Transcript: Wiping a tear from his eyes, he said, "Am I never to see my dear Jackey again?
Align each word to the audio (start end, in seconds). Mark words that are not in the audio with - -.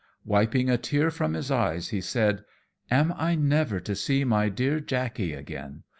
Wiping 0.25 0.67
a 0.67 0.79
tear 0.79 1.11
from 1.11 1.35
his 1.35 1.51
eyes, 1.51 1.89
he 1.89 2.01
said, 2.01 2.43
"Am 2.89 3.13
I 3.17 3.35
never 3.35 3.79
to 3.81 3.95
see 3.95 4.23
my 4.23 4.49
dear 4.49 4.79
Jackey 4.79 5.33
again? 5.33 5.83